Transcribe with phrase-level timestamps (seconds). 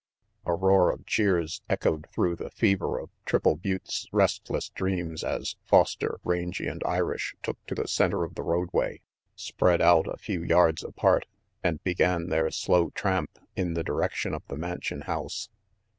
[0.47, 6.19] A roar of cheers echoed through the fever <of Triple Butte's restless dreams as Foster,
[6.23, 9.01] Rangy and Irish took to the center of the roadway,
[9.35, 11.27] spread RANGY PETE out a few yards apart,
[11.63, 15.49] and began their slow tramp in the direction of the Mansion House.